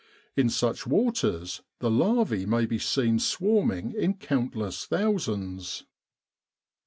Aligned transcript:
In 0.35 0.49
such 0.49 0.87
waters 0.87 1.61
the 1.77 1.91
larvae 1.91 2.47
may 2.47 2.65
be 2.65 2.79
seen 2.79 3.19
swarming 3.19 3.93
in 3.95 4.15
countless 4.15 4.87
thousands. 4.87 5.83